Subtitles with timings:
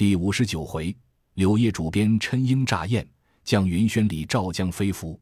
[0.00, 0.96] 第五十九回，
[1.34, 3.06] 柳叶主编琛鹰乍宴，
[3.44, 5.20] 将云轩里赵江飞服。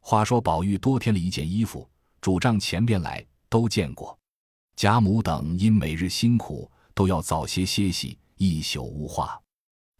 [0.00, 1.88] 话说宝玉多添了一件衣服，
[2.20, 4.18] 主帐前边来都见过。
[4.76, 9.40] 贾母等因每日辛苦，都要早些歇息，一宿无话。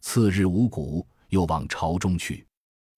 [0.01, 2.45] 次日五谷，又往朝中去。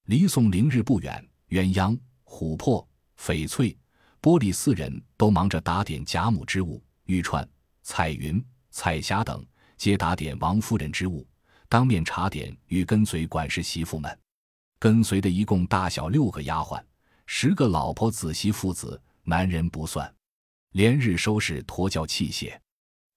[0.08, 2.86] 离送灵日不远，鸳鸯、琥珀、
[3.18, 3.74] 翡翠、
[4.22, 7.48] 玻璃四人都忙着打点贾母之物，玉串、
[7.82, 9.42] 彩云、彩霞等
[9.78, 11.28] 皆打点王夫人之物，
[11.68, 14.20] 当面查点与跟随管事媳妇们。
[14.80, 16.82] 跟随的一共大小六个丫鬟，
[17.26, 20.14] 十个老婆子媳妇子，男人不算。
[20.72, 22.58] 连日收拾驼轿器械，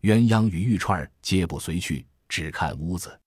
[0.02, 3.18] 鸳鸯与玉钏皆不随去，只看屋子。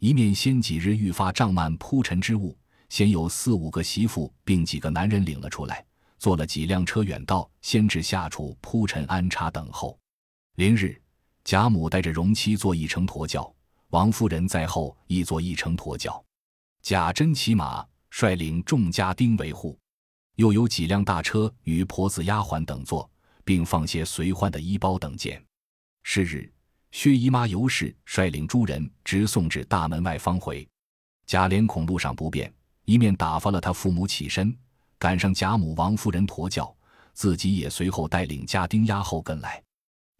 [0.00, 2.56] 一面先几日愈发胀满铺陈之物。
[2.88, 5.84] 先有四五个媳妇，并几个男人领了出来，
[6.18, 9.98] 坐了几辆车远道，先至下处铺陈安插等候。
[10.54, 10.98] 临日，
[11.48, 13.50] 贾母带着荣妻坐一乘驼轿，
[13.88, 16.22] 王夫人在后亦坐一乘驼轿。
[16.82, 19.78] 贾珍骑马，率领众家丁维护，
[20.34, 23.10] 又有几辆大车与婆子丫鬟等坐，
[23.46, 25.42] 并放些随唤的衣包等件。
[26.02, 26.52] 是日，
[26.90, 30.68] 薛姨妈尤氏率领诸人直送至大门外方回。
[31.24, 32.52] 贾琏恐路上不便。
[32.84, 34.54] 一面打发了他父母起身，
[34.98, 36.76] 赶上贾母、王夫人驮轿，
[37.14, 39.62] 自己也随后带领家丁丫后跟来。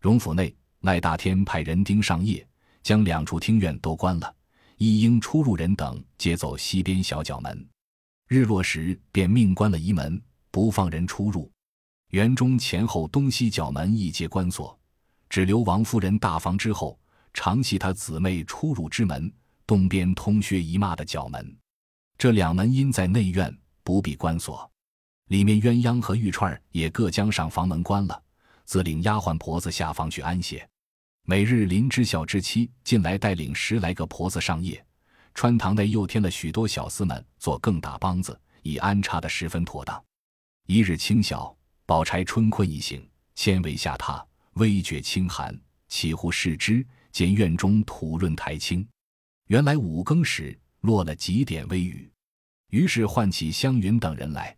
[0.01, 2.47] 荣府内，赖大天派人盯上夜，
[2.83, 4.35] 将两处厅院都关了，
[4.77, 7.69] 一应出入人等皆走西边小角门。
[8.29, 10.21] 日落时，便命关了一门，
[10.51, 11.51] 不放人出入。
[12.11, 14.79] 园中前后东西角门亦皆关锁，
[15.29, 16.99] 只留王夫人大房之后，
[17.35, 19.33] 常系他姊妹出入之门，
[19.67, 21.57] 东边通薛姨妈的角门。
[22.17, 24.71] 这两门因在内院，不必关锁。
[25.29, 28.23] 里面鸳鸯和玉串也各将上房门关了，
[28.69, 30.69] 自领丫鬟婆子下房去安歇。
[31.23, 34.85] 每日林知孝之妻进来带领十来个婆子上夜，
[35.33, 40.05] 穿堂内又添了许多小厮们做更大帮子，已安插得十分妥当。
[40.67, 45.59] 一日清晓，宝钗春困一醒，纤维下榻，微觉清寒，
[45.89, 48.87] 起乎视之，见院中土润苔青，
[49.47, 50.57] 原来五更时。
[50.83, 52.09] 落了几点微雨，
[52.69, 54.57] 于是唤起湘云等人来，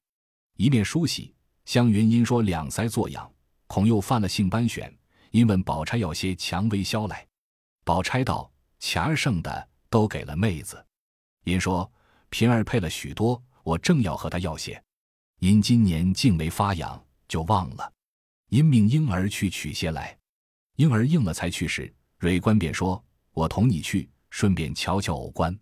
[0.57, 1.33] 一面梳洗。
[1.65, 3.33] 湘云因说两腮作痒，
[3.73, 4.93] 恐又犯了性斑癣，
[5.31, 7.25] 因问宝钗要些蔷薇消来。
[7.85, 8.51] 宝钗道
[8.81, 10.85] ：“钱儿剩的都给了妹子。”
[11.47, 11.89] 因说
[12.31, 14.83] ：“平儿配了许多，我正要和她要些。
[15.39, 17.93] 因今年竟没发痒，就忘了。
[18.49, 20.19] 因命婴儿去取些来。
[20.75, 23.01] 婴儿应了才去时，蕊官便说
[23.31, 25.57] ：‘我同你去，顺便瞧瞧偶官。’”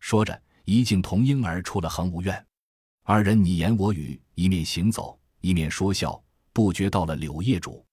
[0.00, 2.46] 说着，一径同婴儿出了恒芜院，
[3.02, 6.18] 二人你言我语，一面行走，一面说笑，
[6.52, 7.84] 不觉到了柳叶主。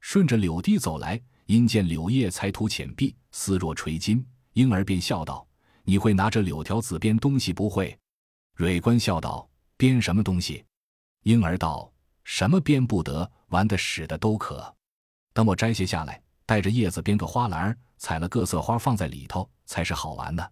[0.00, 5.46] 顺着柳堤走来，因见柳叶才涂浅碧，丝若垂金，婴儿便笑道
[5.84, 7.98] ：“你会拿着柳条子编东西不会？”
[8.56, 10.64] 蕊官笑道：“编什么东西？”
[11.24, 11.92] 婴儿道
[12.24, 14.74] ：“什么编不得，玩的使的都可。
[15.32, 20.46] 等我摘些下来，带着叶子编个花篮，采了各色花放在里头，才是好玩呢。”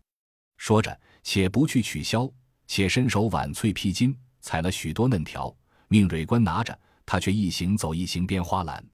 [0.58, 2.30] 说着，且不去取消，
[2.66, 5.54] 且伸手挽翠披巾，采了许多嫩条，
[5.88, 6.78] 命蕊官拿着，
[7.10, 8.86] 他却一行走一行编花篮，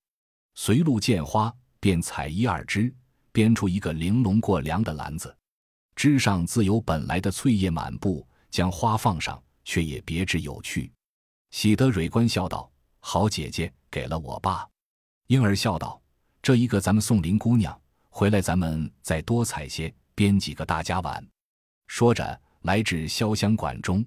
[0.55, 2.95] 随路见花便采一二枝，
[3.33, 5.37] 编出一个玲珑过梁的篮子，
[5.97, 10.93] 枝上自有本来的翠叶满布，将花放上，却也别致有趣。
[11.51, 12.71] 喜得蕊官笑道
[13.03, 14.65] ：“好姐姐，给了我爸。”
[15.27, 16.01] 婴儿笑道
[16.41, 17.77] ：“这一个咱们送林姑娘，
[18.11, 21.27] 回来咱们再多采些，编几个大家玩。”
[21.89, 24.07] 说着，来至潇湘馆中，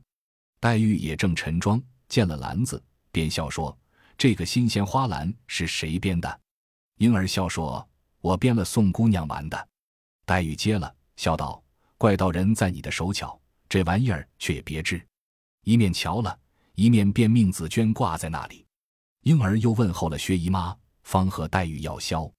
[0.61, 2.81] 黛玉也正陈妆，见了篮子，
[3.11, 3.77] 便笑说
[4.17, 6.41] ：“这个新鲜花篮是谁编的？”
[6.97, 7.87] 婴儿笑说
[8.19, 9.67] ：“我编了，送姑娘玩的。”
[10.25, 11.63] 黛玉接了，笑道
[11.97, 13.39] ：“怪道人在你的手巧，
[13.69, 15.05] 这玩意儿却也别致。”
[15.63, 16.39] 一面瞧了，
[16.75, 18.65] 一面便命紫鹃挂在那里。
[19.23, 22.29] 婴儿又问候了薛姨妈，方和黛玉要消。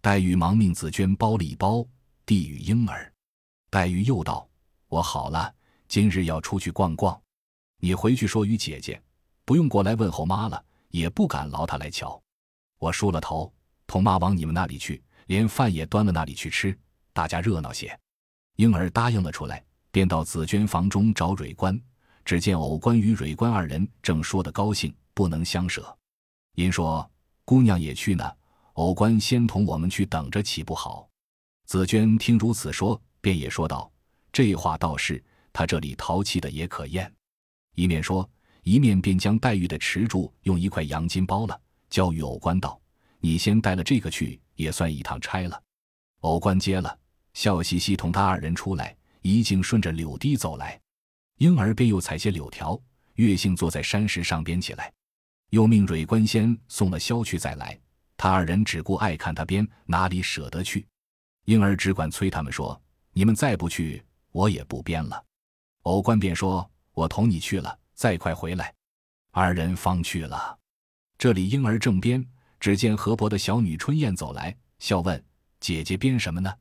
[0.00, 1.86] 黛玉忙命紫鹃包了一包，
[2.24, 3.12] 递与婴儿。
[3.68, 4.48] 黛玉又道。
[4.88, 5.54] 我好了，
[5.86, 7.20] 今日要出去逛逛，
[7.78, 9.02] 你回去说与姐姐，
[9.44, 12.20] 不用过来问候妈了，也不敢劳他来瞧。
[12.78, 13.52] 我梳了头，
[13.86, 16.78] 同妈往你们那里去，连饭也端了那里去吃，
[17.12, 17.98] 大家热闹些。
[18.56, 21.80] 婴儿答应了出来，便到紫鹃房中找蕊官。
[22.24, 25.96] 只见藕官与蕊官二人正说得高兴，不能相舍。
[26.54, 27.10] 因说
[27.44, 28.30] 姑娘也去呢，
[28.74, 31.08] 藕官先同我们去等着，岂不好？
[31.64, 33.90] 紫鹃听如此说，便也说道。
[34.30, 37.10] 这话倒是，他这里淘气的也可厌。
[37.74, 38.28] 一面说，
[38.62, 41.60] 一面便将黛玉的池柱用一块洋金包了，
[41.90, 42.80] 交与藕官道
[43.20, 45.62] ：“你先带了这个去，也算一趟差了。”
[46.20, 46.98] 藕官接了，
[47.34, 50.78] 笑嘻嘻同他二人出来，一径顺着柳堤走来。
[51.38, 52.80] 婴儿便又采些柳条，
[53.14, 54.92] 月性坐在山石上编起来，
[55.50, 57.78] 又命蕊官先送了箫去再来。
[58.16, 60.84] 他二人只顾爱看他编，哪里舍得去？
[61.44, 62.78] 婴儿只管催他们说
[63.14, 64.02] ：“你们再不去，
[64.32, 65.24] 我也不编了。”
[65.82, 68.72] 偶官便说：“我同你去了，再快回来。”
[69.32, 70.56] 二人方去了。
[71.18, 72.24] 这里婴儿正编，
[72.60, 75.22] 只见河伯的小女春燕走来，笑问
[75.58, 76.54] ：“姐姐编什么呢？”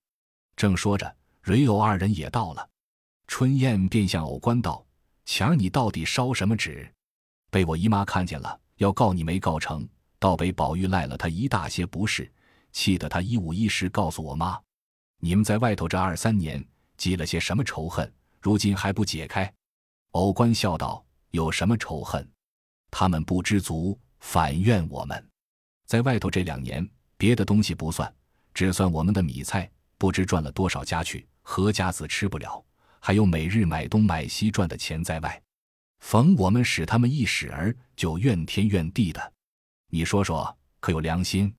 [0.57, 2.67] 正说着，蕊偶二人也到了。
[3.27, 4.83] 春燕便向偶官道
[5.25, 6.91] ：“前儿你到底烧什么纸？
[7.51, 9.87] 被我姨妈看见了，要告你没告成。”
[10.19, 12.31] 倒被宝玉赖了他一大些不是，
[12.71, 14.59] 气得他一五一十告诉我妈
[15.21, 16.67] ：“你们在外头这二三年
[16.97, 18.11] 积了些什么仇恨，
[18.41, 19.53] 如今还不解开？”
[20.13, 22.27] 偶官笑道：“有什么仇恨？
[22.89, 25.29] 他们不知足，反怨我们。
[25.85, 26.87] 在外头这两年，
[27.17, 28.13] 别的东西不算，
[28.53, 32.63] 只算我们的米菜，不知赚了多少家去，何家子吃不了，
[32.99, 35.41] 还有每日买东买西赚的钱在外。
[35.99, 39.33] 逢我们使他们一使儿，就怨天怨地的。”
[39.89, 41.53] 你说说，可有良心？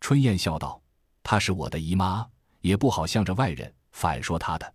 [0.00, 0.80] 春燕笑道
[1.22, 2.26] ：“她是我的姨妈，
[2.60, 4.74] 也不好向着外人反说她的。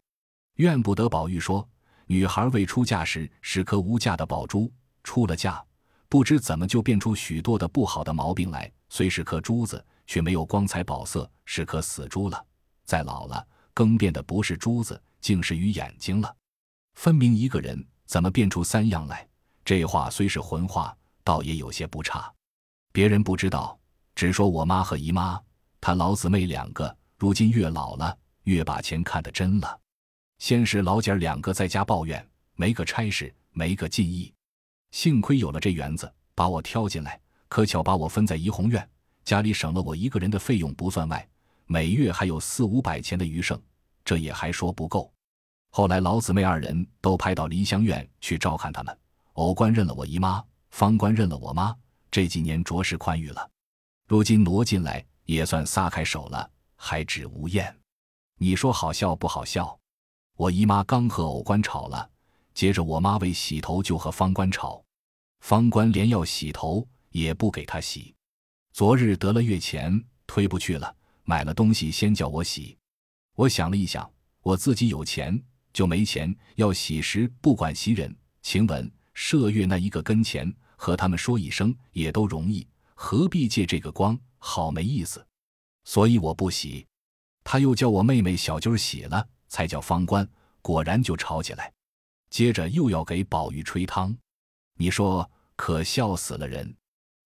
[0.55, 1.67] 怨不得宝玉说，
[2.11, 4.73] 女孩未出嫁时是颗无价的宝珠，
[5.03, 5.63] 出了嫁，
[6.07, 8.69] 不知怎么就变出许多的不好的毛病来。
[8.89, 12.43] 虽是颗珠子，却没有光彩宝色，是颗死珠了。
[12.83, 16.35] 再老了，更变的不是珠子，竟是鱼眼睛了。
[16.95, 19.27] 分明一个人，怎么变出三样来？
[19.63, 22.33] 这话虽是混话，倒也有些不差。”
[22.91, 23.79] 别人不知道，
[24.15, 25.39] 只说我妈和姨妈，
[25.79, 29.79] 她老姊妹两个，如今越老了，越把钱看得真了。
[30.39, 32.25] 先是老姐儿两个在家抱怨，
[32.55, 34.33] 没个差事，没个进意。
[34.91, 37.19] 幸亏有了这园子，把我挑进来，
[37.49, 38.89] 可巧把我分在怡红院，
[39.23, 41.27] 家里省了我一个人的费用不算外，
[41.65, 43.61] 每月还有四五百钱的余剩，
[44.03, 45.13] 这也还说不够。
[45.71, 48.97] 后来老姊妹二人都派到梨香院去照看他们，
[49.33, 51.75] 偶官认了我姨妈，方官认了我妈。
[52.09, 53.47] 这几年着实宽裕了，
[54.07, 57.75] 如今挪进来也算撒开手了，还止无厌。
[58.39, 59.78] 你说好笑不好笑？
[60.39, 62.09] 我姨妈刚和偶官吵了，
[62.53, 64.81] 接着我妈为洗头就和方官吵，
[65.41, 68.15] 方官连要洗头也不给她洗。
[68.71, 70.95] 昨日得了月钱，推不去了，
[71.25, 72.77] 买了东西先叫我洗。
[73.35, 74.09] 我想了一想，
[74.41, 75.37] 我自己有钱
[75.73, 80.49] 就没钱，要洗时不管袭人、晴雯、麝月那一个跟前。
[80.77, 82.65] 和他们说一声也都容易，
[82.95, 84.17] 何必借这个光？
[84.37, 85.27] 好没意思，
[85.83, 86.87] 所以我不洗。
[87.43, 90.27] 他又叫我妹妹小军洗了，才叫方官。
[90.61, 91.73] 果然就吵起来，
[92.29, 94.15] 接着又要给宝玉吹汤。
[94.75, 96.73] 你说可笑死了人！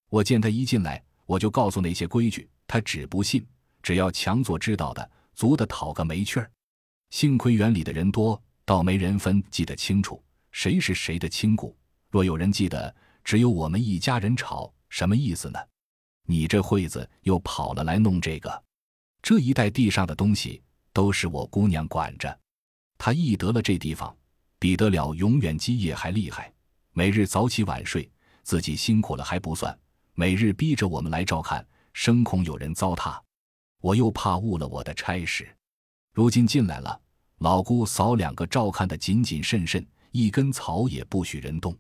[0.10, 3.46] 我见他一进来，我就告诉那些规矩，他只不信，
[3.81, 6.50] 只要强做知道的，足的讨个没趣儿。
[7.12, 11.78] 幸亏园里的人多，倒没人分记得清楚，谁是谁的亲故。
[12.10, 12.96] 若有人记得。
[13.24, 15.58] 只有我们一家人吵，什么意思呢？
[16.28, 18.64] 你这会子又跑了来弄这个，
[19.22, 20.62] 这一带地上的东西
[20.94, 22.40] 都是我姑娘管着。
[22.98, 24.16] 她一得了这地方，
[24.60, 26.54] 比得了永远基业还厉害。
[26.94, 28.10] 每日早起晚睡，
[28.44, 29.78] 自己辛苦了还不算，
[30.13, 33.19] 每日逼着我们来照看，生恐有人糟蹋。
[33.81, 35.54] 我又怕误了我的差事。
[36.13, 37.01] 如今进来了，
[37.39, 41.77] 老姑嫂两个照看的谨谨慎慎，一根草也不许人动。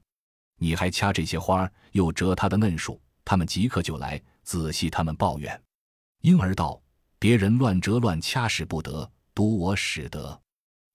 [0.57, 5.61] 你还掐这些花儿，又折它的嫩树，他们即刻就来仔细他们抱怨。
[6.21, 6.81] 婴儿道
[7.23, 10.37] ：“别人乱折乱掐使不得，独我使得。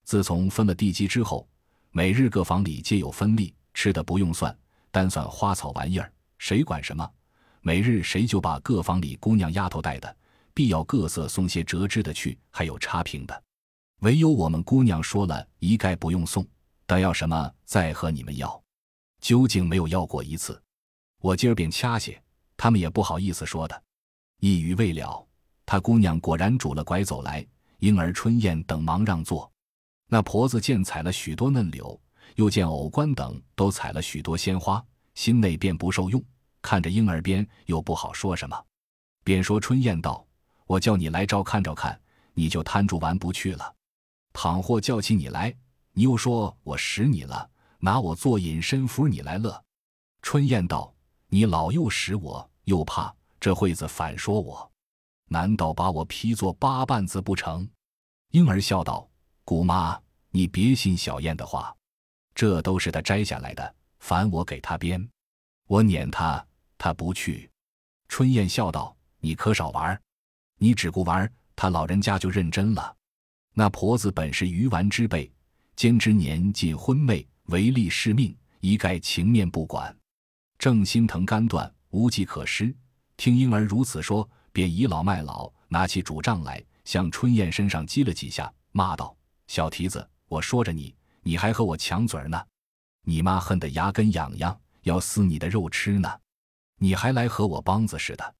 [0.05, 1.49] 自从分了地基之后，
[1.91, 4.55] 每日各房里皆有分利，吃的不用算，
[4.91, 7.11] 单算花草玩意儿，谁管什么？
[7.63, 10.17] 每日谁就把各房里姑娘丫头带的，
[10.53, 13.43] 必要各色送些折枝的去，还有插平的。
[14.01, 16.47] 唯有我们姑娘说了一概不用送，
[16.85, 18.63] 但要什么再和你们要。”
[19.23, 20.63] 究竟没有要过一次，
[21.23, 22.23] 我今儿便掐些，
[22.55, 23.83] 他们也不好意思说的。
[24.41, 25.27] 一语未了，
[25.71, 27.47] 他姑娘果然拄了拐走来，
[27.81, 29.53] 婴儿、春燕等忙让座。
[30.07, 32.01] 那婆子见采了许多嫩柳，
[32.37, 34.83] 又见藕官等都采了许多鲜花，
[35.15, 36.25] 心内便不受用。
[36.63, 38.59] 看着婴儿边又不好说什么，
[39.23, 40.27] 便说春燕道
[40.67, 42.01] ：“我叫你来照看照看，
[42.33, 43.75] 你就摊住玩不去了。
[44.33, 45.55] 倘或叫起你来，
[45.93, 49.63] 你又说我使你了。”拿我做隐身符，你来乐。
[50.23, 50.95] 春燕道
[51.29, 54.68] ：“你老又使我，又怕这会子反说我，
[55.29, 57.69] 难道把我批作八瓣子不成？”
[58.33, 59.09] 婴儿笑道
[59.45, 59.99] ：“姑妈，
[60.31, 61.75] 你别信小燕的话，
[62.35, 65.09] 这都是她摘下来的，烦我给她编。
[65.67, 66.45] 我撵她，
[66.77, 67.51] 她不去。”
[68.09, 70.01] 春燕笑道：“你可少玩，
[70.59, 72.97] 你只顾玩，他老人家就认真了。
[73.55, 75.31] 那婆子本是鱼丸之辈，
[75.75, 79.95] 兼之年近昏昧，唯利是命，一概情面不管。
[80.59, 82.75] 正心疼肝断，无计可施。
[83.17, 84.29] 听婴儿如此说，
[84.59, 92.45] 便倚老卖老，拿起拄杖来，向春燕身上击了几下，骂道：“小蹄子，我说着你，你还和我抢嘴呢！
[93.05, 96.13] 你妈恨得牙根痒痒，要撕你的肉吃呢，
[96.79, 98.35] 你还来和我梆子似的！”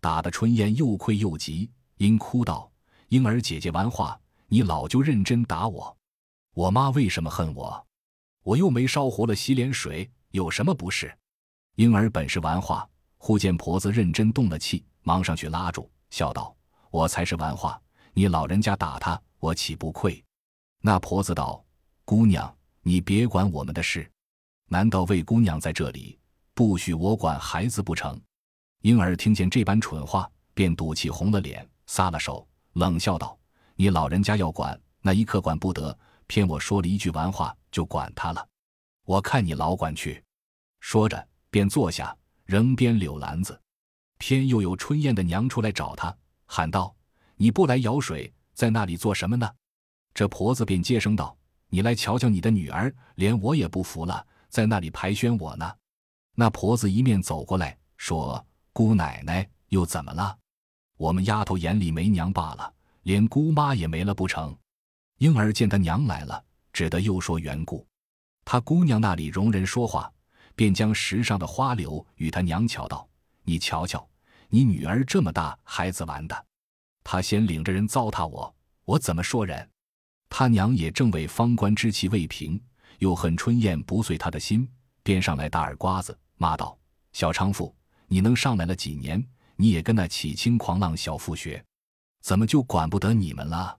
[0.00, 2.70] 打得春燕又愧又急，因哭道
[3.10, 5.96] ：“婴儿姐姐完话，你老就认真打我。
[6.54, 7.84] 我妈为什么恨我？
[8.44, 11.12] 我又没烧糊了洗脸水，有什么不是？”
[11.74, 16.52] 婴儿本是玩话，忽见婆子认真动了气，忙上去拉住，笑道
[16.90, 17.80] ：“我才是玩话，
[18.12, 20.20] 你老人家打他，我岂不愧？”
[20.82, 21.64] 那婆子道
[22.04, 24.10] ：“姑娘，你别管我们的事，
[24.66, 26.18] 难道魏姑娘在这里，
[26.54, 28.20] 不许我管孩子不成？”
[28.82, 33.38] 婴儿听见这般蠢话，便赌气红了脸，撒了手，冷笑道
[33.76, 35.96] ：“你老人家要管，那一刻管不得，
[36.26, 38.44] 偏我说了一句玩话，就管他了。
[39.04, 40.20] 我看你老管去。”
[40.80, 41.28] 说着。
[41.48, 43.58] 便坐下，仍编柳篮子，
[44.18, 46.94] 偏又有春燕的娘出来找他，喊道
[47.36, 49.50] ：“你不来舀水，在那里做什么呢？”
[50.14, 51.36] 这婆子便接声道
[51.68, 55.70] ：“你来瞧瞧你的女儿，连我也不服了，在那里排宣我呢。”
[56.34, 60.36] 那婆子一面走过来，说：“姑奶奶又怎么了？
[60.96, 64.56] 我们丫头眼里没娘罢了，连姑妈也没了不成？”
[65.18, 66.42] 婴儿见他娘来了，
[66.72, 67.86] 只得又说缘故。
[68.44, 70.10] 他姑娘那里容人说话。
[70.58, 73.06] 便将石上的花柳与他娘瞧道
[73.46, 74.06] ：“你瞧瞧，
[74.48, 76.46] 你女儿这么大孩子玩的，
[77.04, 78.52] 他先领着人糟蹋我，
[78.84, 79.70] 我怎么说人？
[80.28, 82.60] 他娘也正为方官之气未平，
[82.98, 84.68] 又恨春燕不遂他的心，
[85.04, 86.76] 便上来打耳瓜子，骂道
[87.14, 87.72] ：‘小娼妇，
[88.08, 89.24] 你能上来了几年？
[89.54, 91.64] 你也跟那起轻狂浪小妇学，
[92.22, 93.78] 怎么就管不得你们了？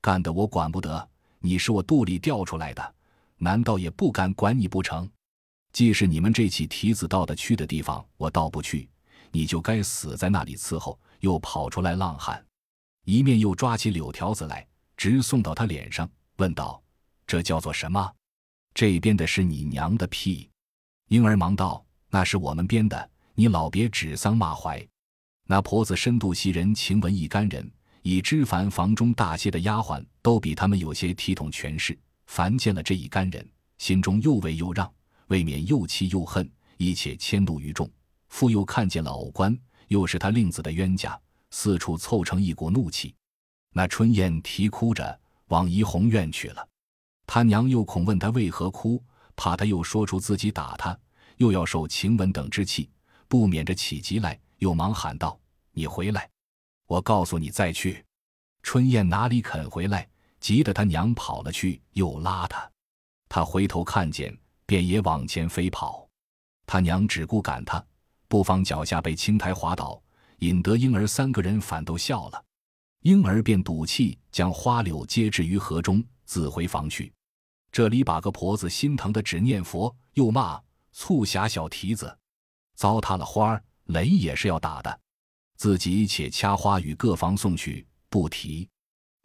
[0.00, 2.94] 干得我管不得，你是我肚里掉出来的，
[3.38, 5.10] 难道也不敢管你不成？’”
[5.72, 8.88] 既是你们这起蹄子到的去的地方，我倒不去，
[9.32, 10.98] 你就该死在那里伺候。
[11.20, 12.42] 又跑出来浪喊，
[13.04, 16.82] 一面又抓起柳条子来，直送到他脸上，问道
[17.26, 18.10] ：“这叫做什么？
[18.72, 20.48] 这边的是你娘的屁。”
[21.08, 24.88] 婴儿忙道：“那是我们编的，你老别指桑骂槐。”
[25.46, 27.70] 那婆子深度袭人晴雯一干人，
[28.00, 33.46] 已知凡房中大些的丫鬟都比他们有些体统权势，凡见了这一干人，
[33.76, 34.90] 心中又畏又让。
[35.26, 37.86] 未免又气又恨，一切迁怒于众。
[38.30, 39.56] 复又看见了偶官，
[39.88, 41.20] 又是他令子的冤家，
[41.50, 43.14] 四处凑成一股怒气。
[43.72, 46.66] 那春燕啼哭着往怡红院去了。
[47.26, 49.00] 他娘又恐问他为何哭，
[49.36, 50.98] 怕他又说出自己打他，
[51.36, 52.90] 又要受晴雯等之气，
[53.28, 55.38] 不免着起急来，又忙喊道
[55.72, 56.28] ：“你回来，
[56.86, 58.04] 我告诉你再去。”
[58.64, 60.08] 春燕哪里肯回来，
[60.40, 62.70] 急得他娘跑了去，又拉他。
[63.28, 64.36] 他回头看见。
[64.66, 66.08] 便也往前飞跑，
[66.64, 67.84] 他娘只顾赶他，
[68.30, 70.00] 不妨脚下被青苔滑倒，
[70.38, 72.44] 引得婴儿三个人反都笑了。
[73.00, 77.12] 婴儿便赌气将花柳接置于河中，自回房去。
[77.72, 82.16] 这里把个婆子心疼的只念佛，又骂促狭小蹄子，
[82.76, 85.00] 糟蹋了花儿，雷也是要打的。
[85.56, 88.68] 自己且掐花与各房送去，不提。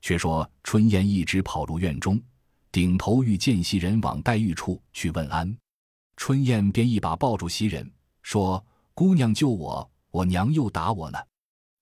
[0.02, 2.20] 却说春燕一直跑入院中。
[2.72, 5.56] 顶头欲见袭人往黛玉处去问安，
[6.18, 7.88] 春燕便一把抱住袭人，
[8.24, 11.20] 说：“姑娘救我，我娘又打我呢。”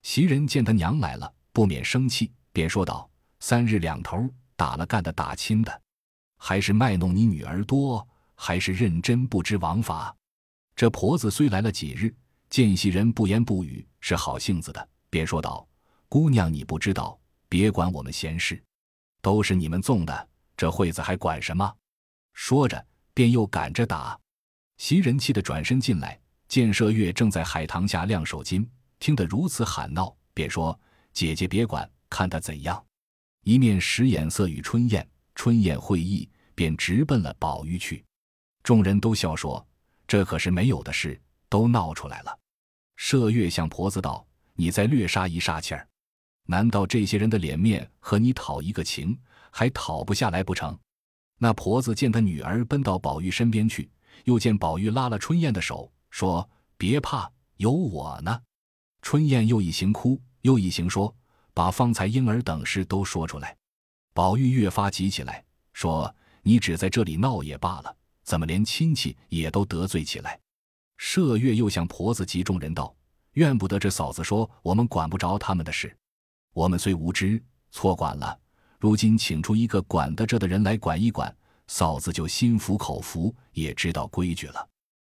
[0.01, 3.07] 袭人见他娘来了，不免生气，便说道
[3.39, 5.81] ：“三日两头打了干的打亲的，
[6.39, 10.13] 还是卖弄你女儿多，还是认真不知王法？”
[10.75, 12.13] 这婆子虽来了几日，
[12.49, 15.67] 见袭人不言不语，是好性子的，便说道
[16.09, 17.17] ：“姑娘，你不知道，
[17.47, 18.61] 别管我们闲事，
[19.21, 21.71] 都是你们纵的。”这惠子还管什么？
[22.33, 24.19] 说着，便又赶着打。
[24.77, 26.19] 袭人气得转身进来，
[26.53, 28.63] 见麝月正在海棠下晾手巾，
[28.99, 30.79] 听得如此喊闹，便说
[31.11, 32.85] ：“姐姐别管，看他怎样。”
[33.41, 38.05] 一面使眼色与春燕，春燕会意，便直奔了宝玉去。
[38.61, 39.67] 众人都笑说
[40.05, 41.19] ：“这可是没有的事，
[41.49, 42.37] 都闹出来了。”
[43.01, 45.87] 麝月向婆子道：“你再略杀一煞气儿，
[46.45, 49.17] 难道这些人的脸面和你讨一个情？”
[49.49, 50.77] 还讨不下来不成？
[51.39, 53.89] 那婆子见她女儿奔到宝玉身边去，
[54.25, 57.27] 又见宝玉拉了春燕的手，说：“别怕，
[57.57, 58.39] 有我呢。”
[59.01, 61.11] 春燕又一行哭，又一行说，
[61.55, 63.57] 把方才婴儿等事都说出来。
[64.13, 65.43] 宝玉越发急起来，
[65.73, 70.39] 说：“你只在这里闹也罢了，怎么连亲戚也都得罪起来？”
[71.01, 72.95] 麝月又向婆子及众人道
[73.33, 75.97] ：“怨不得这嫂子说我们管不着他们的事，
[76.53, 78.39] 我们虽无知，错管了。”
[78.79, 84.69] 如今请出一个管得着的人来管一管，嫂子就心服口服，也知道规矩了。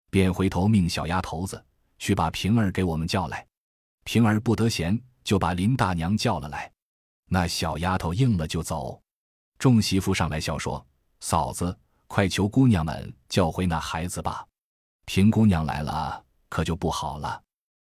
[0.09, 1.63] 便回头命小丫头子
[1.99, 3.45] 去把平儿给我们叫来。
[4.03, 6.71] 平儿不得闲，就把林大娘叫了来。
[7.29, 9.01] 那小丫头应了就走。
[9.59, 10.85] 众媳妇上来笑说
[11.19, 14.45] ：“嫂子，快求姑娘们叫回那孩子吧。
[15.05, 17.41] 平姑娘来了，可就不好了。”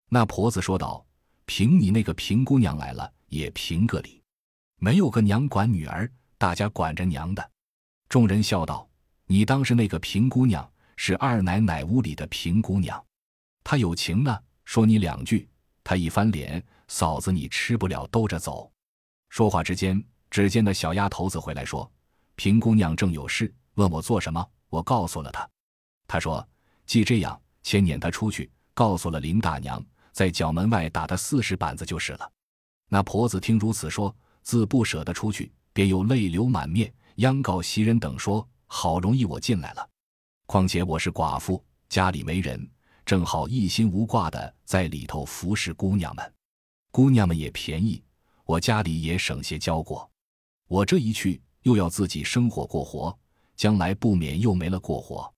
[0.09, 1.05] 那婆子说道
[1.45, 4.23] ：“凭你那个平姑娘来了，也凭个理。
[4.79, 7.51] 没有个娘管女儿，大家管着娘的。”
[8.09, 8.89] 众人笑道
[9.27, 13.03] ：“你当是那个平姑娘，是二奶奶屋里的平姑娘。
[13.63, 15.49] 她有情呢，说你两句，
[15.85, 18.71] 她一翻脸，嫂子你吃不了兜着走。”
[19.31, 21.91] 说话之间，只见那小丫头子回来说
[22.37, 24.45] ：“平姑娘正有事，问我做什么。
[24.69, 25.49] 我告诉了她。
[26.07, 26.47] 她说：
[26.87, 32.33] 既这样，先撵她出去，告诉了林大娘。”在角门外打她四十板子就是了。
[32.89, 39.87] 那婆子听如此说，自不舍得出去，便又泪流满面，央告袭人等说：“好容易我进来了，
[40.47, 42.71] 况且我是寡妇，家里没人，
[43.05, 46.35] 正好一心无挂的在里头服侍姑娘们。
[46.93, 48.01] 姑娘们也便宜，
[48.45, 50.09] 我家里也省些交过。
[50.69, 53.17] 我这一去，又要自己生火过活，
[53.57, 55.31] 将来不免又没了过活。”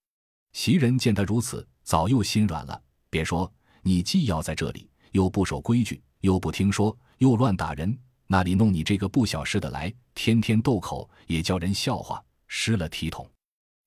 [0.53, 3.51] 袭人见他如此，早又心软了，便说。
[3.83, 9.91] 你既要在这里，又不守规矩，又不听说，又乱打人，那里弄你这个不小事的来？
[10.15, 13.27] 天天斗口，也叫人笑话，失了体统。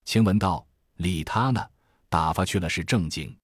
[0.06, 0.66] 晴雯道
[1.02, 1.66] ：“理他呢，
[2.10, 3.36] 打发去了是正经，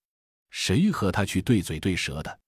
[0.51, 2.39] 谁和他去对嘴对舌的？”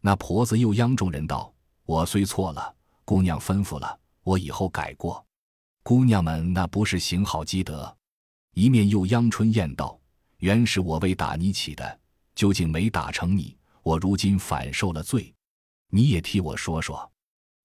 [0.00, 1.52] 那婆子又央众人道
[1.84, 5.24] ：“我虽错了，姑娘吩咐了，我以后改过。
[5.82, 7.96] 姑娘们那不是行好积德。”
[8.54, 9.98] 一面又央春燕道
[10.38, 12.00] ：“原是我为打你起的。”
[12.34, 15.32] 究竟没打成你，我如今反受了罪，
[15.88, 17.12] 你也替我说说。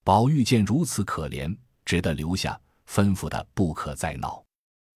[0.03, 4.43] 宝玉见如此可怜，只得留下，吩咐他不可再闹。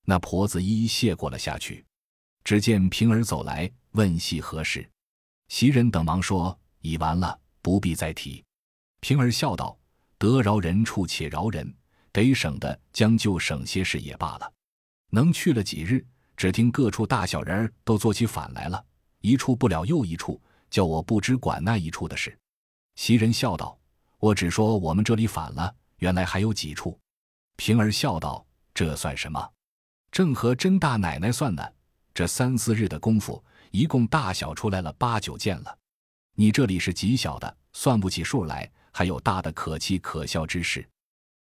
[0.04, 1.86] 那婆子一一谢过了下去。
[2.44, 4.90] 只见平儿走来，问系何事，
[5.50, 8.44] 袭人等忙说已完了，不必再提。
[9.00, 9.78] 平儿笑道
[10.18, 11.74] ：“得饶人处且饶人，
[12.12, 14.54] 得省的将就省些事也罢了。
[15.10, 16.06] 能去了几日，
[16.38, 18.84] 只听各处大小人儿都做起反来了。”
[19.22, 22.36] 一处不了又一处，叫我不知管那一处的事。
[22.96, 23.78] 袭人笑道
[24.18, 27.00] ：“我只说我们这里反了，原来还有几处。”
[27.56, 29.48] 平儿笑道：“这算什么？
[30.12, 31.64] 正和甄大奶奶算呢。
[32.14, 35.78] 这三四日的功夫，一共大小出来了八九件了。
[36.36, 40.88] 你这里是极小的，算不起数来，还有大的可气可笑之事。”